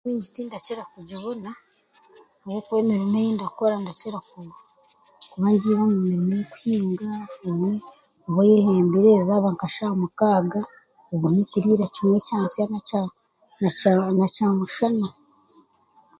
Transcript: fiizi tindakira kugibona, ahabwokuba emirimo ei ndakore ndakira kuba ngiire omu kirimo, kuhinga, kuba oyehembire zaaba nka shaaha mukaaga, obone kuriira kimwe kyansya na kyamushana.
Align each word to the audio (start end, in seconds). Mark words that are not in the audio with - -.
fiizi 0.05 0.29
tindakira 0.35 0.83
kugibona, 0.93 1.49
ahabwokuba 2.39 2.77
emirimo 2.81 3.15
ei 3.19 3.33
ndakore 3.35 3.75
ndakira 3.81 4.19
kuba 4.29 4.55
ngiire 5.53 5.81
omu 5.83 5.99
kirimo, 6.07 6.37
kuhinga, 6.51 7.09
kuba 7.35 7.67
oyehembire 8.39 9.09
zaaba 9.27 9.49
nka 9.55 9.67
shaaha 9.75 9.95
mukaaga, 10.01 10.61
obone 11.13 11.41
kuriira 11.51 11.85
kimwe 11.95 12.17
kyansya 12.25 12.63
na 12.69 12.79
kyamushana. 14.35 15.09